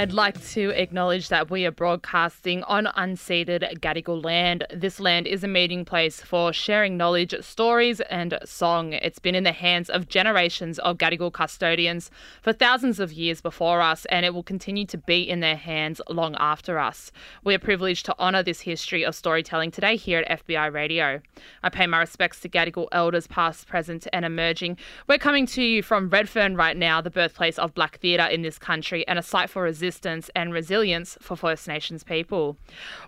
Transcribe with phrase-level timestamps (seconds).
[0.00, 4.64] I'd like to acknowledge that we are broadcasting on unceded Gadigal land.
[4.74, 8.94] This land is a meeting place for sharing knowledge, stories, and song.
[8.94, 12.10] It's been in the hands of generations of Gadigal custodians
[12.40, 16.00] for thousands of years before us, and it will continue to be in their hands
[16.08, 17.12] long after us.
[17.44, 21.20] We are privileged to honour this history of storytelling today here at FBI Radio.
[21.62, 24.78] I pay my respects to Gadigal elders, past, present, and emerging.
[25.06, 28.56] We're coming to you from Redfern right now, the birthplace of black theatre in this
[28.58, 32.56] country and a site for resistance and resilience for First Nations people.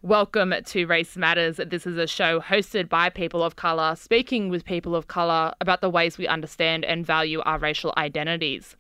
[0.03, 1.61] Welcome to Race Matters.
[1.65, 5.81] This is a show hosted by people of colour, speaking with people of colour about
[5.81, 8.75] the ways we understand and value our racial identities.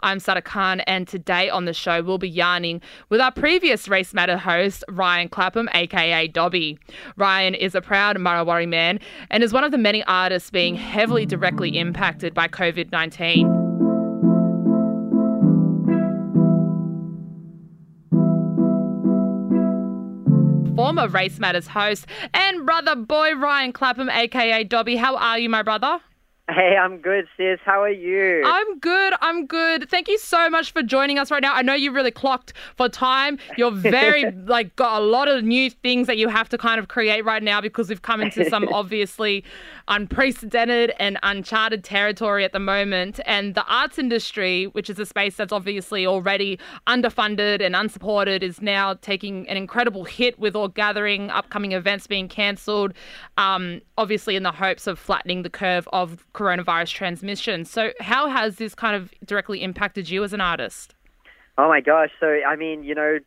[0.00, 4.14] I'm Sada Khan, and today on the show we'll be yarning with our previous Race
[4.14, 6.78] Matter host, Ryan Clapham, aka Dobby.
[7.16, 9.00] Ryan is a proud Murrawarri man
[9.30, 13.67] and is one of the many artists being heavily directly impacted by COVID 19.
[20.88, 24.96] Former Race Matters host and brother boy Ryan Clapham, aka Dobby.
[24.96, 26.00] How are you, my brother?
[26.50, 27.58] Hey, I'm good, sis.
[27.62, 28.42] How are you?
[28.46, 29.12] I'm good.
[29.20, 29.90] I'm good.
[29.90, 31.52] Thank you so much for joining us right now.
[31.52, 33.38] I know you've really clocked for time.
[33.58, 36.88] You're very like got a lot of new things that you have to kind of
[36.88, 39.44] create right now because we've come into some obviously
[39.88, 43.20] unprecedented and uncharted territory at the moment.
[43.26, 48.62] And the arts industry, which is a space that's obviously already underfunded and unsupported, is
[48.62, 52.94] now taking an incredible hit with all gathering, upcoming events being cancelled.
[53.36, 57.64] Um, obviously, in the hopes of flattening the curve of coronavirus transmission.
[57.64, 60.94] So, how has this kind of directly impacted you as an artist?
[61.56, 62.10] Oh my gosh!
[62.20, 63.18] So I mean, you know,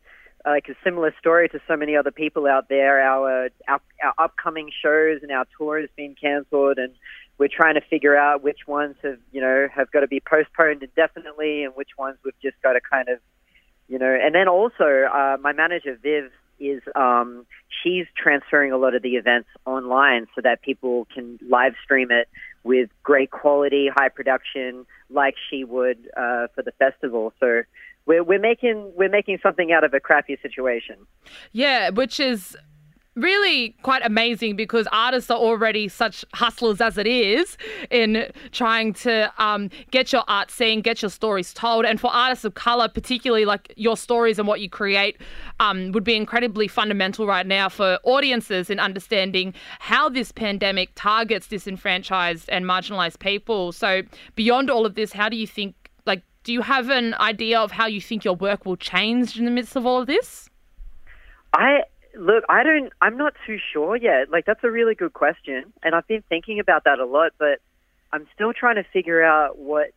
[0.46, 3.02] like a similar story to so many other people out there.
[3.02, 6.94] Our our, our upcoming shows and our tour has been cancelled, and
[7.36, 10.82] we're trying to figure out which ones have you know have got to be postponed
[10.82, 13.18] indefinitely, and which ones we've just got to kind of
[13.88, 14.18] you know.
[14.20, 17.44] And then also, uh, my manager Viv is um,
[17.82, 22.28] she's transferring a lot of the events online so that people can live stream it
[22.64, 27.32] with great quality, high production, like she would uh, for the festival.
[27.40, 27.62] So
[28.06, 30.96] we're we're making we're making something out of a crappy situation.
[31.52, 32.56] Yeah, which is
[33.14, 37.58] really quite amazing because artists are already such hustlers as it is
[37.90, 41.84] in trying to um, get your art seen, get your stories told.
[41.84, 45.20] And for artists of color, particularly like your stories and what you create,
[45.60, 51.46] um, would be incredibly fundamental right now for audiences in understanding how this pandemic targets
[51.46, 53.72] disenfranchised and marginalized people.
[53.72, 54.02] So,
[54.36, 55.74] beyond all of this, how do you think,
[56.06, 59.44] like, do you have an idea of how you think your work will change in
[59.44, 60.48] the midst of all of this?
[61.54, 61.82] I
[62.18, 64.30] look, I don't, I'm not too sure yet.
[64.30, 65.72] Like, that's a really good question.
[65.82, 67.60] And I've been thinking about that a lot, but
[68.12, 69.92] I'm still trying to figure out what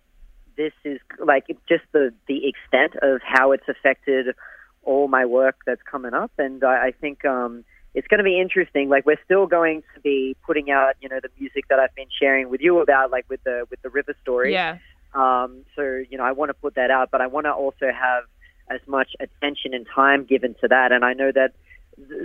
[0.58, 4.36] this is like, just the, the extent of how it's affected
[4.84, 6.32] all my work that's coming up.
[6.38, 8.90] And I, I think, um, it's going to be interesting.
[8.90, 12.10] Like, we're still going to be putting out, you know, the music that I've been
[12.20, 14.52] sharing with you about, like with the, with the river story.
[14.52, 14.80] Yeah.
[15.14, 17.92] Um, so, you know, I want to put that out, but I want to also
[17.92, 18.24] have
[18.70, 20.92] as much attention and time given to that.
[20.92, 21.54] And I know that,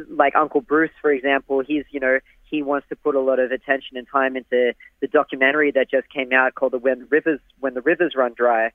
[0.09, 3.53] like Uncle Bruce, for example, he's, you know, he wants to put a lot of
[3.53, 7.75] attention and time into the documentary that just came out called the When Rivers When
[7.75, 8.73] the Rivers Run Dry.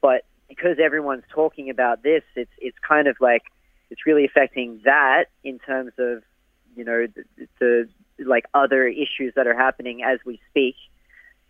[0.00, 3.42] But because everyone's talking about this, it's it's kind of like
[3.90, 6.22] it's really affecting that in terms of,
[6.74, 7.88] you know, the, the
[8.24, 10.76] like other issues that are happening as we speak.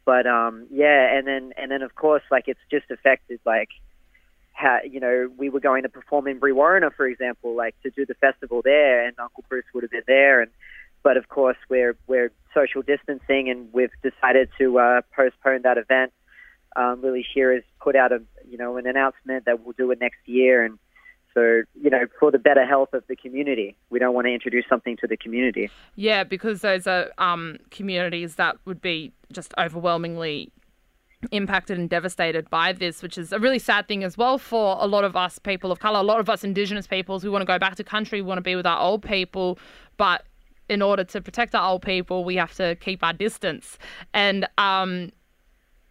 [0.05, 3.69] But um, yeah, and then and then of course, like it's just affected like
[4.91, 8.15] you know we were going to perform in Brewarrina, for example, like to do the
[8.15, 10.51] festival there, and Uncle Bruce would have been there, and
[11.03, 16.13] but of course we're we're social distancing, and we've decided to uh, postpone that event.
[16.75, 20.01] Um, Lily Shear has put out a you know an announcement that we'll do it
[20.01, 20.79] next year, and
[21.35, 24.65] so you know for the better health of the community, we don't want to introduce
[24.69, 25.71] something to the community.
[25.97, 30.53] Yeah, because those are um, communities that would be just overwhelmingly
[31.31, 34.87] impacted and devastated by this, which is a really sad thing as well for a
[34.87, 37.23] lot of us people of colour, a lot of us Indigenous peoples.
[37.23, 39.59] We want to go back to country, we want to be with our old people,
[39.97, 40.25] but
[40.69, 43.79] in order to protect our old people, we have to keep our distance.
[44.15, 45.13] And um,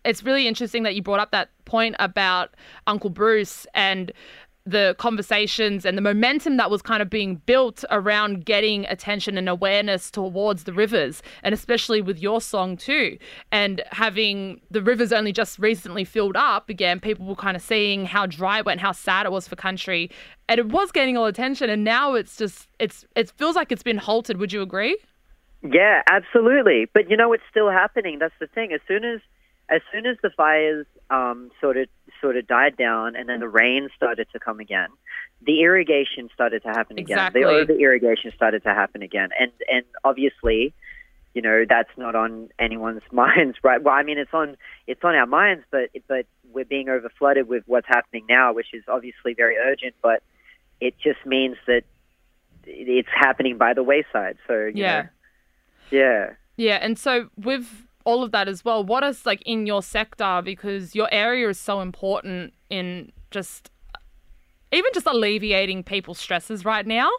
[0.04, 2.56] it's really interesting that you brought up that point about
[2.88, 4.12] Uncle Bruce and
[4.66, 9.50] the conversations and the momentum that was kind of being built around getting attention and
[9.50, 13.18] awareness towards the rivers, and especially with your song too.
[13.52, 18.06] And having the rivers only just recently filled up again, people were kind of seeing
[18.06, 20.12] how dry it went, how sad it was for country,
[20.48, 21.70] and it was gaining all attention.
[21.70, 24.38] And now it's just it's it feels like it's been halted.
[24.38, 24.98] Would you agree?
[25.64, 26.88] Yeah, absolutely.
[26.94, 28.20] But you know, it's still happening.
[28.20, 28.74] That's the thing.
[28.74, 29.22] As soon as
[29.70, 31.88] as soon as the fires um, sort of
[32.22, 34.90] sort of died down, and then the rain started to come again,
[35.46, 37.18] the irrigation started to happen again.
[37.18, 37.42] Exactly.
[37.42, 40.74] The over irrigation started to happen again, and and obviously,
[41.34, 43.82] you know, that's not on anyone's minds, right?
[43.82, 44.56] Well, I mean, it's on
[44.88, 48.74] it's on our minds, but but we're being over flooded with what's happening now, which
[48.74, 49.96] is obviously very urgent.
[50.02, 50.22] But
[50.80, 51.84] it just means that
[52.66, 54.38] it's happening by the wayside.
[54.48, 55.02] So you Yeah.
[55.02, 55.08] know,
[55.90, 56.30] yeah.
[56.58, 60.42] Yeah, and so with all of that as well, what is like in your sector
[60.44, 63.72] because your area is so important in just
[64.72, 67.10] even just alleviating people's stresses right now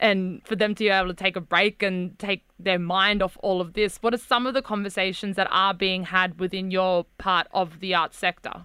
[0.00, 3.36] and for them to be able to take a break and take their mind off
[3.42, 3.98] all of this.
[3.98, 7.94] What are some of the conversations that are being had within your part of the
[7.94, 8.64] arts sector?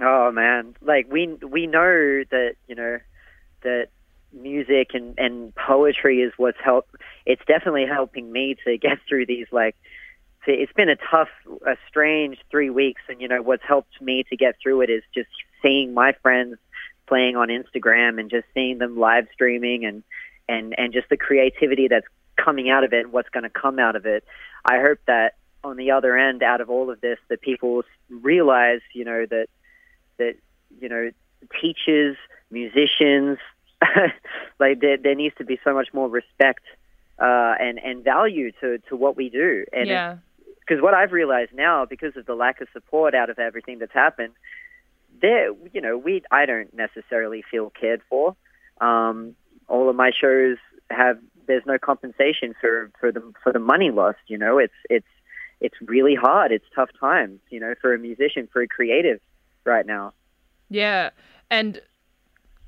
[0.00, 2.98] Oh man, like we we know that you know
[3.62, 3.88] that
[4.32, 6.88] music and and poetry is what's help.
[7.26, 9.76] It's definitely helping me to get through these like.
[10.46, 11.28] It's been a tough,
[11.66, 15.02] a strange three weeks, and you know what's helped me to get through it is
[15.14, 15.28] just
[15.62, 16.56] seeing my friends
[17.06, 20.02] playing on Instagram and just seeing them live streaming and
[20.48, 22.06] and and just the creativity that's
[22.36, 24.24] coming out of it and what's going to come out of it.
[24.64, 28.80] I hope that on the other end, out of all of this, that people realize,
[28.92, 29.46] you know, that
[30.18, 30.34] that
[30.80, 31.10] you know
[31.60, 32.16] teachers,
[32.50, 33.38] musicians,
[34.58, 36.64] like there, there needs to be so much more respect
[37.18, 39.64] uh, and and value to to what we do.
[39.72, 40.16] And yeah.
[40.66, 43.92] Because what I've realized now, because of the lack of support out of everything that's
[43.92, 44.32] happened,
[45.20, 48.36] there, you know, we I don't necessarily feel cared for.
[48.80, 49.34] Um,
[49.68, 50.56] all of my shows
[50.90, 54.18] have there's no compensation for for the for the money lost.
[54.26, 55.06] You know, it's it's
[55.60, 56.52] it's really hard.
[56.52, 57.40] It's tough times.
[57.50, 59.20] You know, for a musician, for a creative,
[59.64, 60.12] right now.
[60.70, 61.10] Yeah.
[61.50, 61.80] And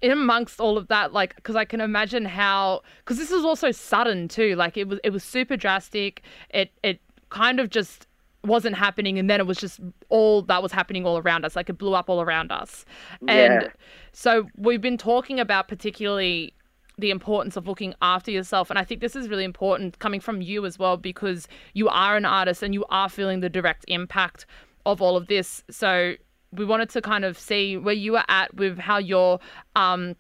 [0.03, 3.71] in amongst all of that, like, because I can imagine how, because this is also
[3.71, 4.55] sudden too.
[4.57, 6.23] Like, it was it was super drastic.
[6.51, 7.01] It it
[7.31, 8.07] kind of just
[8.45, 11.57] wasn't happening, and then it was just all that was happening all around us.
[11.57, 12.85] Like, it blew up all around us.
[13.23, 13.69] And Yeah.
[14.13, 16.55] so we've been talking about particularly
[16.99, 18.71] the importance of looking after yourself.
[18.71, 22.17] And I think this is really important coming from you as well, because you are
[22.17, 24.47] an artist and you are feeling the direct impact
[24.87, 25.63] of all of this.
[25.69, 26.15] So
[26.53, 29.41] we wanted to kind of see where you are at with how you're
[29.75, 30.15] um,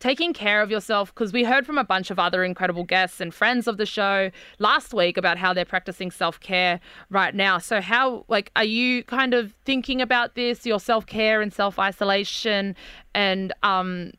[0.00, 3.32] taking care of yourself because we heard from a bunch of other incredible guests and
[3.32, 6.80] friends of the show last week about how they're practicing self-care
[7.10, 7.58] right now.
[7.58, 12.74] So how like are you kind of thinking about this your self-care and self-isolation?
[13.14, 14.12] And um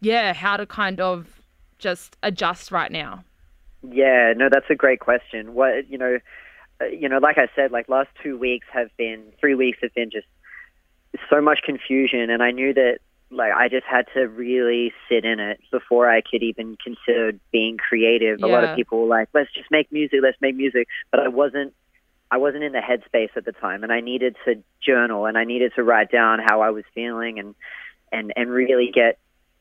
[0.00, 1.42] yeah how to kind of
[1.78, 3.24] just adjust right now?
[3.90, 5.54] Yeah, no, that's a great question.
[5.54, 6.18] What you know,
[6.80, 9.94] uh, you know, like I said, like last two weeks have been three weeks have
[9.94, 10.26] been just
[11.30, 12.98] so much confusion, and I knew that
[13.30, 17.76] like I just had to really sit in it before I could even consider being
[17.76, 18.42] creative.
[18.42, 21.28] A lot of people were like, "Let's just make music, let's make music," but I
[21.28, 21.74] wasn't.
[22.28, 25.44] I wasn't in the headspace at the time, and I needed to journal and I
[25.44, 27.54] needed to write down how I was feeling and
[28.10, 29.18] and and really get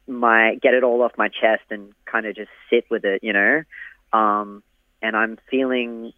[0.08, 3.34] my get it all off my chest and kind of just sit with it, you
[3.34, 3.64] know.
[4.14, 4.64] Um,
[5.02, 6.14] and I'm feeling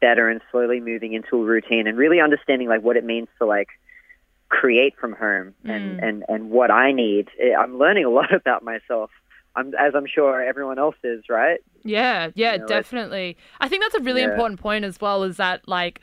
[0.00, 3.46] better and slowly moving into a routine and really understanding like what it means to
[3.46, 3.68] like
[4.60, 6.08] create from home and Mm.
[6.08, 7.28] and and what I need.
[7.40, 9.10] Eh, I'm learning a lot about myself.
[9.56, 11.60] I'm as I'm sure everyone else is, right?
[11.84, 13.36] Yeah, yeah, You know, definitely.
[13.60, 14.30] I think that's a really Yeah.
[14.32, 16.00] important point as well is that like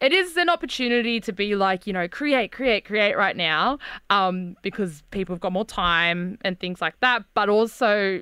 [0.00, 3.78] it is an opportunity to be like, you know, create, create, create right now
[4.10, 8.20] um because people have got more time and things like that, but also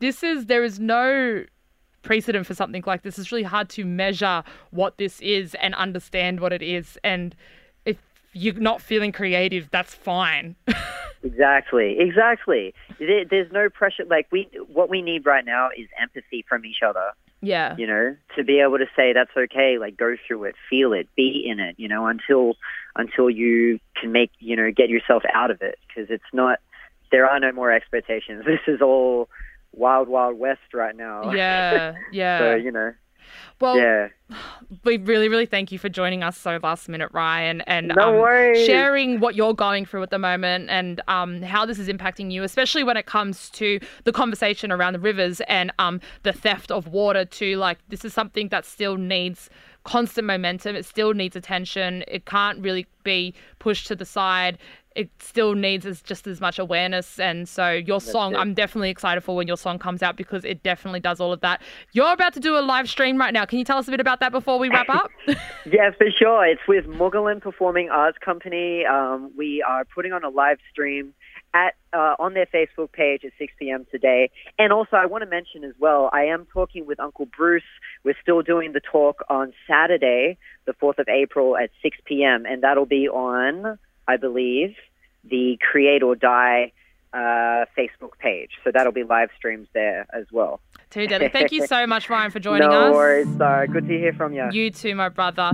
[0.00, 1.44] this is there is no
[2.02, 3.18] precedent for something like this.
[3.18, 7.34] It's really hard to measure what this is and understand what it is and
[8.32, 10.56] you're not feeling creative, that's fine.
[11.22, 12.74] Exactly, exactly.
[12.98, 14.04] There's no pressure.
[14.08, 17.10] Like we, what we need right now is empathy from each other.
[17.40, 17.74] yeah.
[17.76, 21.08] you know, to be able to say that's okay, like go through it, feel it,
[21.16, 22.54] be in it, you know, until
[22.96, 26.58] until you can make, you know, get yourself out of it because it's not
[27.10, 28.44] there are no more expectations.
[28.46, 29.28] This is all
[29.72, 31.32] wild wild west right now.
[31.32, 32.38] Yeah, yeah.
[32.38, 32.92] so, you know,
[33.60, 34.08] well, yeah.
[34.84, 38.54] we really, really thank you for joining us so last minute, Ryan, and No um,
[38.66, 42.42] sharing what you're going through at the moment and um, how this is impacting you,
[42.42, 46.88] especially when it comes to the conversation around the rivers and um, the theft of
[46.88, 47.24] water.
[47.24, 49.50] Too, like this is something that still needs
[49.84, 50.76] constant momentum.
[50.76, 52.04] It still needs attention.
[52.06, 54.58] It can't really be pushed to the side.
[54.98, 57.20] It still needs as, just as much awareness.
[57.20, 58.38] And so, your song, it.
[58.38, 61.40] I'm definitely excited for when your song comes out because it definitely does all of
[61.40, 61.62] that.
[61.92, 63.44] You're about to do a live stream right now.
[63.44, 65.10] Can you tell us a bit about that before we wrap up?
[65.70, 66.46] Yeah, for sure.
[66.46, 68.86] It's with Moogahlin Performing Arts Company.
[68.86, 71.12] Um, we are putting on a live stream
[71.54, 73.86] at uh, on their Facebook page at 6 p.m.
[73.90, 74.30] today.
[74.58, 77.62] And also, I want to mention as well, I am talking with Uncle Bruce.
[78.04, 82.44] We're still doing the talk on Saturday, the 4th of April at 6 p.m.
[82.46, 84.74] And that'll be on, I believe,
[85.30, 86.72] the Create or Die
[87.12, 87.16] uh,
[87.76, 88.50] Facebook page.
[88.64, 90.60] So that'll be live streams there as well.
[90.90, 91.28] Too deadly.
[91.28, 92.90] Thank you so much, Ryan, for joining no us.
[92.90, 93.40] No worries.
[93.40, 94.48] Uh, good to hear from you.
[94.52, 95.52] You too, my brother.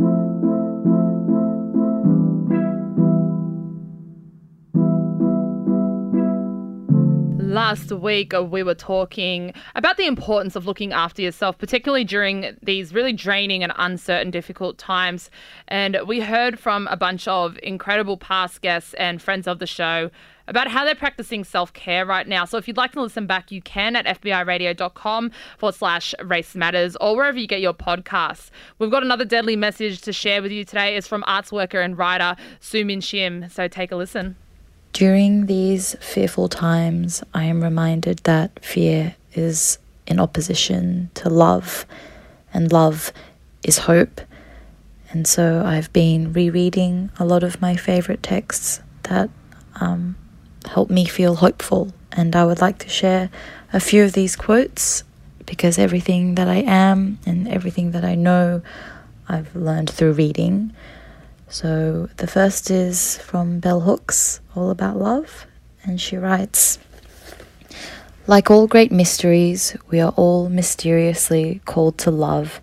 [7.54, 12.56] Last week, uh, we were talking about the importance of looking after yourself, particularly during
[12.60, 15.30] these really draining and uncertain, difficult times.
[15.68, 20.10] And we heard from a bunch of incredible past guests and friends of the show
[20.48, 22.44] about how they're practicing self care right now.
[22.44, 26.96] So if you'd like to listen back, you can at fbiradio.com forward slash race matters
[27.00, 28.50] or wherever you get your podcasts.
[28.80, 30.96] We've got another deadly message to share with you today.
[30.96, 33.48] is from arts worker and writer Sue Min Shim.
[33.48, 34.34] So take a listen.
[34.94, 41.84] During these fearful times, I am reminded that fear is in opposition to love,
[42.52, 43.12] and love
[43.64, 44.20] is hope.
[45.10, 49.30] And so I've been rereading a lot of my favorite texts that
[49.80, 50.14] um,
[50.64, 51.92] help me feel hopeful.
[52.12, 53.30] And I would like to share
[53.72, 55.02] a few of these quotes
[55.44, 58.62] because everything that I am and everything that I know,
[59.28, 60.72] I've learned through reading.
[61.48, 65.46] So the first is from Bell Hooks, All About Love,
[65.82, 66.78] and she writes
[68.26, 72.60] Like all great mysteries, we are all mysteriously called to love,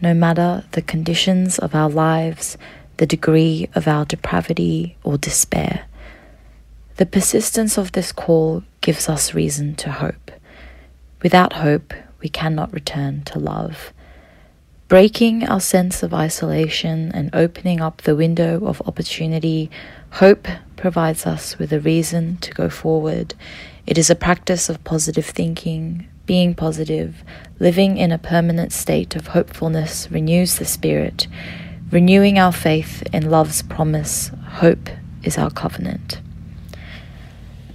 [0.00, 2.56] no matter the conditions of our lives,
[2.98, 5.86] the degree of our depravity or despair.
[6.96, 10.30] The persistence of this call gives us reason to hope.
[11.22, 13.92] Without hope, we cannot return to love.
[14.88, 19.70] Breaking our sense of isolation and opening up the window of opportunity,
[20.10, 20.46] hope
[20.82, 23.36] provides us with a reason to go forward.
[23.86, 27.22] It is a practice of positive thinking, being positive,
[27.60, 31.28] living in a permanent state of hopefulness renews the spirit.
[31.92, 34.88] Renewing our faith in love's promise, hope
[35.22, 36.20] is our covenant.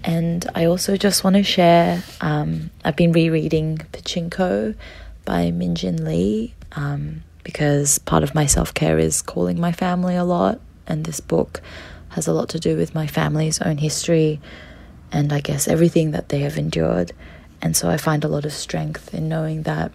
[0.04, 4.76] And I also just want to share um, I've been rereading Pachinko
[5.24, 10.18] by Min Jin Lee um, because part of my self care is calling my family
[10.18, 11.62] a lot, and this book
[12.18, 14.42] has a lot to do with my family's own history
[15.12, 17.12] and I guess everything that they have endured.
[17.62, 19.92] And so I find a lot of strength in knowing that,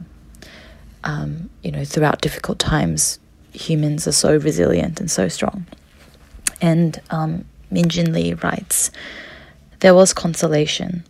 [1.03, 3.19] um, you know, throughout difficult times,
[3.53, 5.67] humans are so resilient and so strong.
[6.61, 8.93] And um, Min Jin Lee writes,
[9.81, 11.03] There was consolation.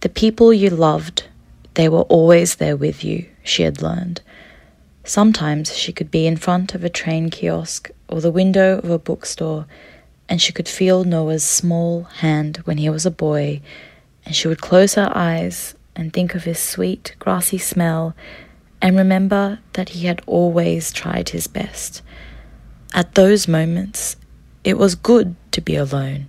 [0.00, 1.24] The people you loved,
[1.74, 4.20] they were always there with you, she had learned.
[5.02, 8.98] Sometimes she could be in front of a train kiosk or the window of a
[9.00, 9.66] bookstore,
[10.28, 13.60] and she could feel Noah's small hand when he was a boy,
[14.24, 18.14] and she would close her eyes and think of his sweet, grassy smell
[18.80, 22.02] and remember that he had always tried his best.
[22.94, 24.16] At those moments,
[24.64, 26.28] it was good to be alone,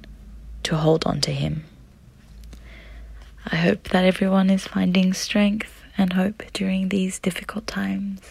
[0.63, 1.65] to hold on to him.
[3.51, 8.22] I hope that everyone is finding strength and hope during these difficult times.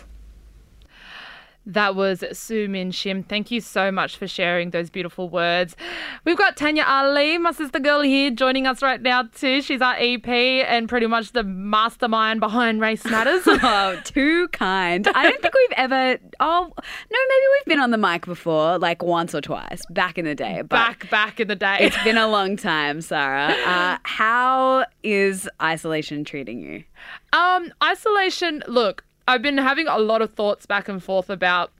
[1.69, 3.27] That was Sue Min Shim.
[3.27, 5.77] Thank you so much for sharing those beautiful words.
[6.25, 9.61] We've got Tanya Ali, my sister girl here, joining us right now too.
[9.61, 13.43] She's our EP and pretty much the mastermind behind Race Matters.
[13.71, 15.07] Oh, too kind.
[15.09, 16.17] I don't think we've ever.
[16.41, 20.25] Oh, no, maybe we've been on the mic before, like once or twice back in
[20.25, 20.59] the day.
[20.63, 21.79] But back, back in the day.
[21.81, 23.55] it's been a long time, Sarah.
[23.67, 26.85] Uh, how is isolation treating you?
[27.33, 28.63] Um, isolation.
[28.69, 31.71] Look, I've been having a lot of thoughts back and forth about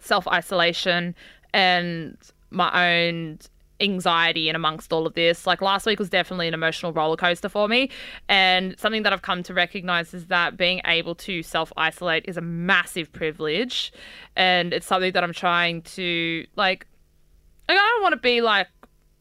[0.00, 1.14] self isolation
[1.52, 2.16] and
[2.50, 3.38] my own
[3.80, 5.46] anxiety and amongst all of this.
[5.46, 7.90] Like last week was definitely an emotional roller coaster for me.
[8.28, 12.38] And something that I've come to recognize is that being able to self isolate is
[12.38, 13.92] a massive privilege.
[14.34, 16.86] And it's something that I'm trying to like
[17.68, 18.66] like, I don't want to be like,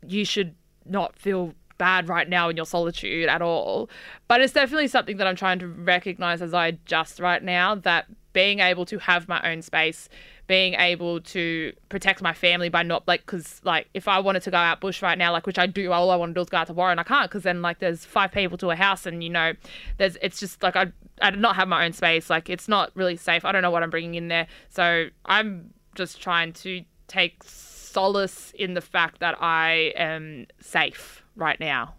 [0.07, 3.89] you should not feel bad right now in your solitude at all.
[4.27, 8.05] But it's definitely something that I'm trying to recognize as I adjust right now that
[8.33, 10.07] being able to have my own space,
[10.45, 14.51] being able to protect my family by not like because like if I wanted to
[14.51, 16.49] go out bush right now, like which I do, all I want to do is
[16.49, 16.99] go out to Warren.
[16.99, 19.53] I can't because then like there's five people to a house, and you know,
[19.97, 22.29] there's it's just like I I do not have my own space.
[22.29, 23.45] Like it's not really safe.
[23.45, 28.53] I don't know what I'm bringing in there, so I'm just trying to take solace
[28.55, 31.95] in the fact that I am safe right now.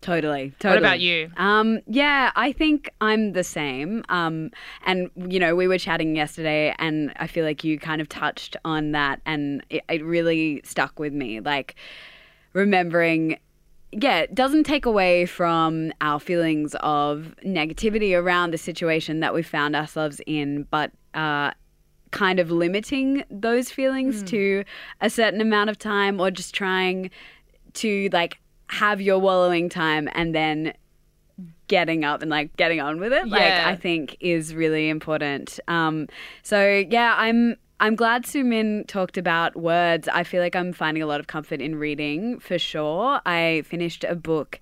[0.00, 0.74] Totally, totally.
[0.74, 1.30] What about you?
[1.36, 4.04] Um, yeah, I think I'm the same.
[4.08, 4.50] Um,
[4.86, 8.56] and you know, we were chatting yesterday, and I feel like you kind of touched
[8.64, 11.40] on that, and it, it really stuck with me.
[11.40, 11.74] Like
[12.52, 13.38] remembering,
[13.90, 19.42] yeah, it doesn't take away from our feelings of negativity around the situation that we
[19.42, 21.50] found ourselves in, but uh,
[22.12, 24.62] kind of limiting those feelings to
[25.00, 27.10] a certain amount of time, or just trying
[27.74, 28.38] to like
[28.68, 30.72] have your wallowing time and then
[31.68, 35.60] getting up and like getting on with it like i think is really important.
[35.68, 36.08] Um
[36.42, 40.08] so yeah i'm i'm glad sumin talked about words.
[40.08, 43.20] I feel like i'm finding a lot of comfort in reading for sure.
[43.26, 44.60] I finished a book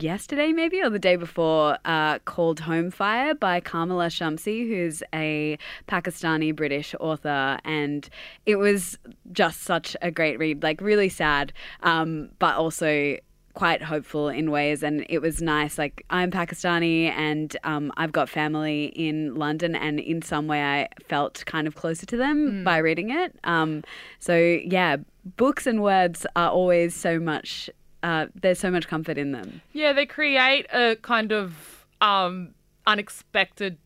[0.00, 5.58] yesterday maybe or the day before uh, called home fire by kamila shamsie who's a
[5.88, 7.58] pakistani british author.
[7.64, 8.08] And
[8.46, 8.98] it was
[9.32, 13.16] just such a great read like really sad um, but also
[13.54, 15.78] quite hopeful in ways and it was nice.
[15.78, 20.88] Like i'm pakistani and um, i've got family in london and in some way i
[21.08, 23.34] felt kind of closer to them by reading it.
[23.44, 23.82] Um,
[24.18, 24.96] so yeah
[25.36, 27.70] books and words are always so much
[28.04, 29.62] uh, there's so much comfort in them.
[29.72, 32.54] Yeah, they create a kind of um,
[32.86, 33.78] unexpected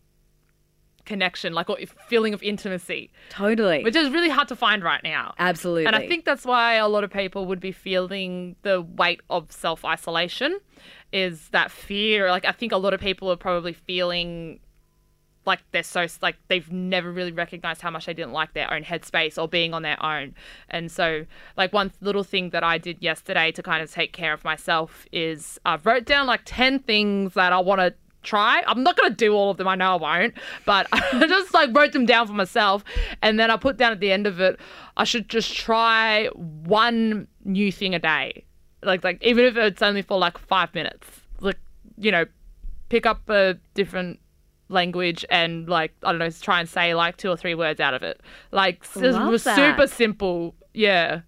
[1.09, 5.35] connection, like a feeling of intimacy, totally which is really hard to find right now.
[5.39, 9.23] absolutely And I think that's why a lot of people would be feeling the weight
[9.31, 10.59] of self isolation,
[11.13, 12.31] is that fear.
[12.31, 14.61] Like I think a lot of people are probably feeling
[15.49, 18.85] like they're so like they've never really recognized how much they didn't like their own
[18.85, 20.35] headspace or being on their own.
[20.69, 21.25] And so,
[21.57, 25.07] like one little thing that I did yesterday to kind of take care of myself
[25.11, 28.63] is I wrote down like ten things that I want to try.
[28.67, 29.69] I'm not going to do all of them.
[29.69, 30.35] I know I won't,
[30.65, 32.85] but I just like wrote them down for myself,
[33.23, 34.59] and then I put down at the end of it,
[34.97, 38.45] I should just try one new thing a day,
[38.83, 41.07] like like even if it's only for like five minutes,
[41.41, 41.59] like
[41.97, 42.27] you know,
[42.89, 44.21] pick up a different
[44.69, 47.95] language and like I don't know, try and say like two or three words out
[47.95, 48.21] of it.
[48.53, 49.57] Like it was that.
[49.57, 50.55] super simple.
[50.75, 51.21] Yeah.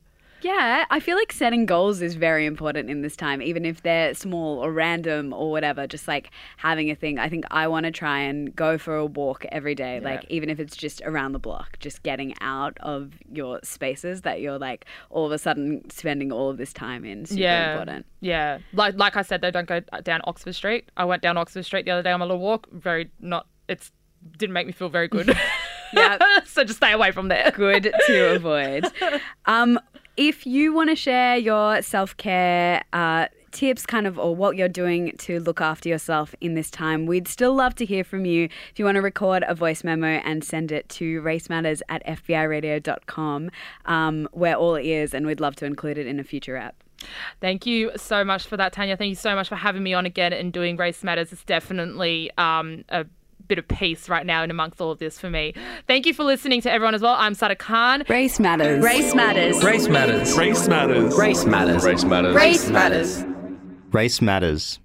[0.43, 4.15] Yeah, I feel like setting goals is very important in this time, even if they're
[4.15, 5.87] small or random or whatever.
[5.87, 7.19] Just like having a thing.
[7.19, 10.49] I think I want to try and go for a walk every day, like even
[10.49, 14.87] if it's just around the block, just getting out of your spaces that you're like
[15.11, 17.27] all of a sudden spending all of this time in.
[17.27, 17.73] Super yeah.
[17.73, 18.07] important.
[18.21, 18.59] Yeah.
[18.73, 20.91] Like like I said, they don't go down Oxford Street.
[20.97, 22.69] I went down Oxford Street the other day on my little walk.
[22.73, 23.47] Very not.
[23.69, 23.93] It's
[24.37, 25.35] didn't make me feel very good.
[25.93, 26.19] Yeah.
[26.45, 27.51] so just stay away from there.
[27.55, 28.87] good to avoid.
[29.47, 29.79] Um,
[30.21, 34.69] if you want to share your self care uh, tips, kind of, or what you're
[34.69, 38.45] doing to look after yourself in this time, we'd still love to hear from you.
[38.71, 43.51] If you want to record a voice memo and send it to racematters at fbiradio.com,
[43.87, 46.85] um, we're all ears and we'd love to include it in a future app.
[47.41, 48.99] Thank you so much for that, Tanya.
[48.99, 51.33] Thank you so much for having me on again and doing Race Matters.
[51.33, 53.07] It's definitely um, a
[53.51, 55.53] bit of peace right now in amongst all of this for me.
[55.89, 57.17] Thank you for listening to everyone as well.
[57.19, 58.05] I'm Sada Khan.
[58.09, 58.83] Race matters.
[58.83, 59.63] Race matters.
[59.63, 60.39] Race matters.
[60.39, 61.19] Race matters.
[61.19, 61.85] Race matters.
[61.85, 62.35] Race matters.
[62.35, 63.25] Race matters.
[63.91, 64.79] Race matters.